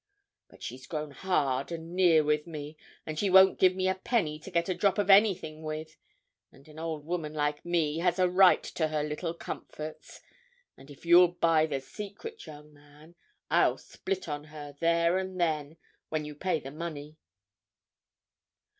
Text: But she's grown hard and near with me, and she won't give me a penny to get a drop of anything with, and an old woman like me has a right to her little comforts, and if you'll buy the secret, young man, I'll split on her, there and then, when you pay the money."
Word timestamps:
But 0.49 0.63
she's 0.63 0.87
grown 0.87 1.11
hard 1.11 1.71
and 1.71 1.93
near 1.93 2.23
with 2.23 2.47
me, 2.47 2.75
and 3.05 3.19
she 3.19 3.29
won't 3.29 3.59
give 3.59 3.75
me 3.75 3.87
a 3.87 3.93
penny 3.93 4.39
to 4.39 4.49
get 4.49 4.67
a 4.67 4.73
drop 4.73 4.97
of 4.97 5.11
anything 5.11 5.61
with, 5.61 5.95
and 6.51 6.67
an 6.67 6.79
old 6.79 7.05
woman 7.05 7.35
like 7.35 7.63
me 7.63 7.99
has 7.99 8.17
a 8.17 8.27
right 8.27 8.63
to 8.63 8.87
her 8.87 9.03
little 9.03 9.35
comforts, 9.35 10.19
and 10.75 10.89
if 10.89 11.05
you'll 11.05 11.27
buy 11.27 11.67
the 11.67 11.79
secret, 11.81 12.47
young 12.47 12.73
man, 12.73 13.13
I'll 13.51 13.77
split 13.77 14.27
on 14.27 14.45
her, 14.45 14.75
there 14.79 15.19
and 15.19 15.39
then, 15.39 15.77
when 16.09 16.25
you 16.25 16.33
pay 16.33 16.59
the 16.59 16.71
money." 16.71 17.17